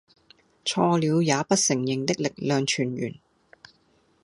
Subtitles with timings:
[0.65, 3.13] 錯了也不承認的力量泉源